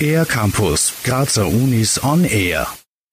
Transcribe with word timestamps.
Air 0.00 0.24
Campus, 0.24 0.92
Grazer 1.04 1.46
Unis 1.46 2.02
on 2.02 2.24
Air. 2.24 2.66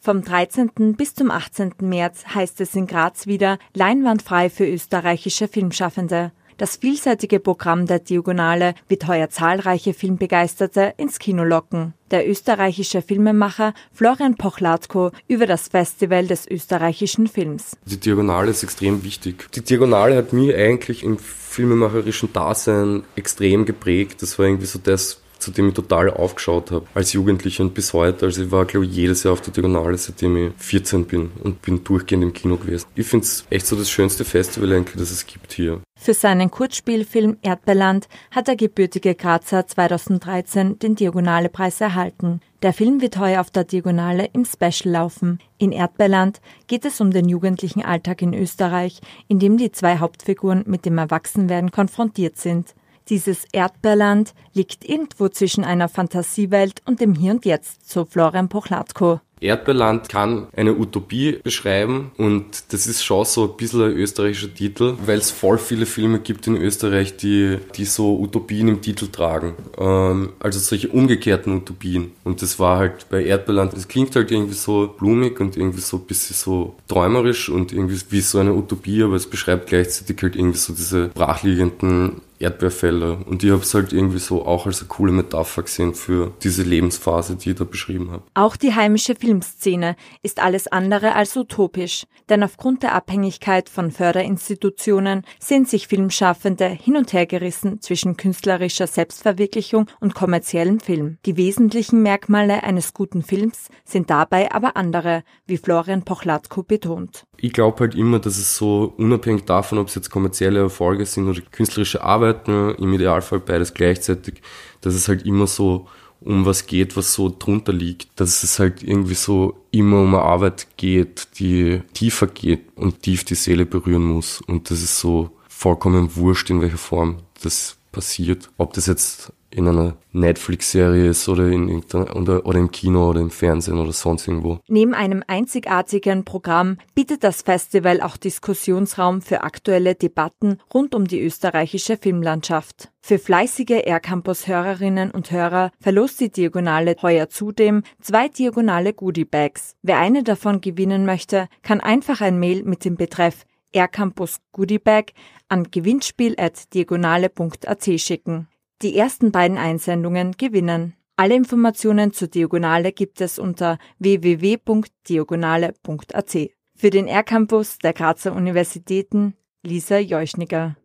Vom 0.00 0.24
13. 0.24 0.96
bis 0.96 1.14
zum 1.14 1.30
18. 1.30 1.74
März 1.80 2.24
heißt 2.34 2.60
es 2.60 2.74
in 2.74 2.88
Graz 2.88 3.28
wieder 3.28 3.58
Leinwandfrei 3.74 4.50
für 4.50 4.66
österreichische 4.66 5.46
Filmschaffende. 5.46 6.32
Das 6.58 6.76
vielseitige 6.76 7.40
Programm 7.40 7.86
der 7.86 7.98
Diagonale 7.98 8.74
wird 8.88 9.06
heuer 9.06 9.30
zahlreiche 9.30 9.94
Filmbegeisterte 9.94 10.94
ins 10.96 11.18
Kino 11.18 11.44
locken. 11.44 11.94
Der 12.10 12.28
österreichische 12.28 13.00
Filmemacher 13.00 13.72
Florian 13.92 14.36
Pochlatko 14.36 15.12
über 15.28 15.46
das 15.46 15.68
Festival 15.68 16.26
des 16.26 16.46
österreichischen 16.46 17.26
Films. 17.26 17.76
Die 17.86 17.98
Diagonale 17.98 18.50
ist 18.50 18.62
extrem 18.62 19.02
wichtig. 19.02 19.50
Die 19.52 19.62
Diagonale 19.62 20.16
hat 20.16 20.32
mir 20.32 20.56
eigentlich 20.56 21.02
im 21.02 21.18
filmemacherischen 21.18 22.32
Dasein 22.32 23.04
extrem 23.16 23.64
geprägt. 23.64 24.22
Das 24.22 24.38
war 24.38 24.46
irgendwie 24.46 24.66
so 24.66 24.78
das, 24.78 25.20
zu 25.42 25.50
dem 25.50 25.68
ich 25.68 25.74
total 25.74 26.10
aufgeschaut 26.10 26.70
habe 26.70 26.86
als 26.94 27.12
Jugendlicher 27.12 27.64
und 27.64 27.74
bis 27.74 27.92
heute. 27.92 28.26
Also 28.26 28.42
ich 28.44 28.50
war, 28.50 28.64
glaube 28.64 28.86
ich, 28.86 28.92
jedes 28.92 29.24
Jahr 29.24 29.32
auf 29.32 29.40
der 29.40 29.52
Diagonale, 29.52 29.98
seitdem 29.98 30.36
ich 30.36 30.52
14 30.56 31.04
bin 31.04 31.30
und 31.42 31.60
bin 31.62 31.84
durchgehend 31.84 32.22
im 32.22 32.32
Kino 32.32 32.56
gewesen. 32.56 32.86
Ich 32.94 33.06
finde 33.06 33.24
es 33.24 33.44
echt 33.50 33.66
so 33.66 33.76
das 33.76 33.90
schönste 33.90 34.24
Festival 34.24 34.72
eigentlich, 34.72 34.96
das 34.96 35.10
es 35.10 35.26
gibt 35.26 35.52
hier. 35.52 35.80
Für 35.98 36.14
seinen 36.14 36.50
Kurzspielfilm 36.50 37.36
Erdbeerland 37.42 38.08
hat 38.30 38.48
der 38.48 38.56
gebürtige 38.56 39.14
Grazer 39.14 39.66
2013 39.66 40.78
den 40.78 40.96
Diagonale-Preis 40.96 41.80
erhalten. 41.80 42.40
Der 42.62 42.72
Film 42.72 43.00
wird 43.00 43.18
heuer 43.18 43.40
auf 43.40 43.50
der 43.50 43.64
Diagonale 43.64 44.28
im 44.32 44.44
Special 44.44 44.92
laufen. 44.92 45.40
In 45.58 45.72
Erdbeerland 45.72 46.40
geht 46.68 46.84
es 46.84 47.00
um 47.00 47.10
den 47.10 47.28
jugendlichen 47.28 47.84
Alltag 47.84 48.22
in 48.22 48.34
Österreich, 48.34 49.00
in 49.28 49.38
dem 49.38 49.56
die 49.56 49.72
zwei 49.72 49.98
Hauptfiguren 49.98 50.62
mit 50.66 50.86
dem 50.86 50.98
Erwachsenwerden 50.98 51.72
konfrontiert 51.72 52.36
sind. 52.36 52.74
Dieses 53.08 53.44
Erdbeerland 53.52 54.34
liegt 54.54 54.88
irgendwo 54.88 55.28
zwischen 55.28 55.64
einer 55.64 55.88
Fantasiewelt 55.88 56.82
und 56.86 57.00
dem 57.00 57.14
Hier 57.14 57.32
und 57.32 57.44
Jetzt, 57.44 57.90
so 57.90 58.04
Florian 58.04 58.48
Pochlatko. 58.48 59.20
Erdbeerland 59.42 60.08
kann 60.08 60.46
eine 60.56 60.74
Utopie 60.76 61.40
beschreiben 61.42 62.12
und 62.16 62.72
das 62.72 62.86
ist 62.86 63.02
schon 63.04 63.24
so 63.24 63.50
ein 63.50 63.56
bisschen 63.56 63.82
ein 63.82 63.92
österreichischer 63.92 64.54
Titel, 64.54 64.94
weil 65.04 65.18
es 65.18 65.30
voll 65.30 65.58
viele 65.58 65.84
Filme 65.84 66.20
gibt 66.20 66.46
in 66.46 66.56
Österreich, 66.56 67.16
die, 67.16 67.58
die 67.74 67.84
so 67.84 68.18
Utopien 68.20 68.68
im 68.68 68.80
Titel 68.80 69.08
tragen. 69.08 69.54
Ähm, 69.78 70.30
also 70.38 70.60
solche 70.60 70.88
umgekehrten 70.88 71.56
Utopien. 71.56 72.12
Und 72.24 72.40
das 72.40 72.58
war 72.58 72.78
halt 72.78 73.08
bei 73.10 73.24
Erdbeerland, 73.24 73.72
das 73.72 73.88
klingt 73.88 74.14
halt 74.14 74.30
irgendwie 74.30 74.54
so 74.54 74.94
blumig 74.96 75.40
und 75.40 75.56
irgendwie 75.56 75.80
so 75.80 75.96
ein 75.96 76.04
bisschen 76.04 76.36
so 76.36 76.76
träumerisch 76.86 77.48
und 77.48 77.72
irgendwie 77.72 78.00
wie 78.10 78.20
so 78.20 78.38
eine 78.38 78.54
Utopie, 78.54 79.02
aber 79.02 79.16
es 79.16 79.26
beschreibt 79.26 79.68
gleichzeitig 79.68 80.22
halt 80.22 80.36
irgendwie 80.36 80.58
so 80.58 80.72
diese 80.72 81.08
brachliegenden 81.08 82.20
Erdbeerfelder. 82.42 83.26
Und 83.26 83.42
ich 83.42 83.50
habe 83.50 83.62
es 83.62 83.72
halt 83.74 83.92
irgendwie 83.92 84.18
so 84.18 84.44
auch 84.44 84.66
als 84.66 84.80
eine 84.80 84.88
coole 84.88 85.12
Metapher 85.12 85.62
gesehen 85.62 85.94
für 85.94 86.32
diese 86.42 86.62
Lebensphase, 86.62 87.36
die 87.36 87.50
ich 87.50 87.56
da 87.56 87.64
beschrieben 87.64 88.10
habe. 88.10 88.24
Auch 88.34 88.56
die 88.56 88.74
heimische 88.74 89.14
Filmszene 89.14 89.96
ist 90.22 90.40
alles 90.40 90.66
andere 90.66 91.14
als 91.14 91.36
utopisch, 91.36 92.04
denn 92.28 92.42
aufgrund 92.42 92.82
der 92.82 92.94
Abhängigkeit 92.94 93.68
von 93.68 93.90
Förderinstitutionen 93.90 95.22
sehen 95.38 95.64
sich 95.64 95.88
Filmschaffende 95.88 96.66
hin 96.66 96.96
und 96.96 97.12
her 97.12 97.26
gerissen 97.26 97.80
zwischen 97.80 98.16
künstlerischer 98.16 98.86
Selbstverwirklichung 98.86 99.86
und 100.00 100.14
kommerziellem 100.14 100.80
Film. 100.80 101.18
Die 101.26 101.36
wesentlichen 101.36 102.02
Merkmale 102.02 102.62
eines 102.62 102.94
guten 102.94 103.22
Films 103.22 103.68
sind 103.84 104.10
dabei 104.10 104.52
aber 104.52 104.76
andere, 104.76 105.22
wie 105.46 105.56
Florian 105.56 106.02
Pochlatko 106.04 106.62
betont. 106.62 107.24
Ich 107.36 107.52
glaube 107.52 107.80
halt 107.80 107.94
immer, 107.94 108.18
dass 108.18 108.38
es 108.38 108.56
so 108.56 108.94
unabhängig 108.96 109.44
davon, 109.44 109.78
ob 109.78 109.88
es 109.88 109.94
jetzt 109.94 110.10
kommerzielle 110.10 110.60
Erfolge 110.60 111.06
sind 111.06 111.28
oder 111.28 111.40
künstlerische 111.40 112.02
Arbeiten, 112.32 112.74
im 112.82 112.92
Idealfall 112.94 113.40
beides 113.40 113.74
gleichzeitig, 113.74 114.42
dass 114.80 114.94
es 114.94 115.08
halt 115.08 115.24
immer 115.26 115.46
so 115.46 115.86
um 116.20 116.46
was 116.46 116.66
geht, 116.66 116.96
was 116.96 117.14
so 117.14 117.34
drunter 117.36 117.72
liegt, 117.72 118.08
dass 118.20 118.44
es 118.44 118.58
halt 118.60 118.82
irgendwie 118.82 119.14
so 119.14 119.56
immer 119.72 120.00
um 120.00 120.14
eine 120.14 120.22
Arbeit 120.22 120.68
geht, 120.76 121.28
die 121.38 121.82
tiefer 121.94 122.28
geht 122.28 122.60
und 122.76 123.02
tief 123.02 123.24
die 123.24 123.34
Seele 123.34 123.66
berühren 123.66 124.04
muss. 124.04 124.40
Und 124.40 124.70
das 124.70 124.82
ist 124.82 125.00
so 125.00 125.30
vollkommen 125.48 126.14
wurscht, 126.14 126.48
in 126.50 126.60
welcher 126.60 126.78
Form 126.78 127.18
das 127.42 127.76
passiert. 127.90 128.50
Ob 128.56 128.72
das 128.72 128.86
jetzt 128.86 129.32
in 129.54 129.68
einer 129.68 129.96
Netflix-Serie 130.12 131.10
ist 131.10 131.28
oder, 131.28 131.48
in, 131.48 131.82
oder, 131.92 132.46
oder 132.46 132.58
im 132.58 132.70
Kino 132.70 133.10
oder 133.10 133.20
im 133.20 133.30
Fernsehen 133.30 133.78
oder 133.78 133.92
sonst 133.92 134.28
irgendwo. 134.28 134.60
Neben 134.68 134.94
einem 134.94 135.22
einzigartigen 135.26 136.24
Programm 136.24 136.78
bietet 136.94 137.24
das 137.24 137.42
Festival 137.42 138.00
auch 138.00 138.16
Diskussionsraum 138.16 139.22
für 139.22 139.42
aktuelle 139.42 139.94
Debatten 139.94 140.58
rund 140.72 140.94
um 140.94 141.06
die 141.06 141.20
österreichische 141.20 141.96
Filmlandschaft. 141.96 142.90
Für 143.00 143.18
fleißige 143.18 143.82
Aircampus-Hörerinnen 143.84 145.10
und 145.10 145.30
Hörer 145.30 145.72
verlost 145.80 146.20
die 146.20 146.30
Diagonale 146.30 146.96
heuer 147.02 147.28
zudem 147.28 147.82
zwei 148.00 148.28
diagonale 148.28 148.94
Goodie-Bags. 148.94 149.74
Wer 149.82 149.98
eine 149.98 150.22
davon 150.22 150.60
gewinnen 150.60 151.04
möchte, 151.04 151.48
kann 151.62 151.80
einfach 151.80 152.20
ein 152.20 152.38
Mail 152.38 152.62
mit 152.62 152.84
dem 152.84 152.96
Betreff 152.96 153.44
Aircampus 153.72 154.36
Goodiebag 154.52 155.06
an 155.48 155.70
gewinnspiel.diagonale.at 155.70 157.84
schicken 157.96 158.48
die 158.82 158.96
ersten 158.96 159.32
beiden 159.32 159.58
Einsendungen 159.58 160.32
gewinnen. 160.32 160.94
Alle 161.16 161.34
Informationen 161.34 162.12
zur 162.12 162.28
Diagonale 162.28 162.92
gibt 162.92 163.20
es 163.20 163.38
unter 163.38 163.78
www.diagonale.at. 163.98 166.38
Für 166.74 166.90
den 166.90 167.06
R-Campus 167.06 167.78
der 167.78 167.92
Grazer 167.92 168.34
Universitäten 168.34 169.34
Lisa 169.62 169.98
Jeuschniger. 169.98 170.76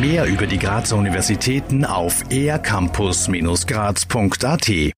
Mehr 0.00 0.26
über 0.26 0.46
die 0.46 0.58
Grazer 0.58 0.96
Universitäten 0.96 1.84
auf 1.84 2.24
ercampus-graz.at 2.30 4.92